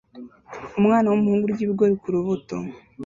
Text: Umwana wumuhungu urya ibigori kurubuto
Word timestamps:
Umwana 0.79 1.07
wumuhungu 1.09 1.45
urya 1.45 1.63
ibigori 1.65 1.95
kurubuto 2.01 2.55